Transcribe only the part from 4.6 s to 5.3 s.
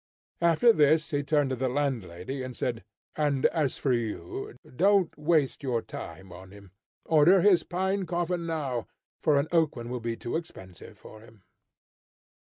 don't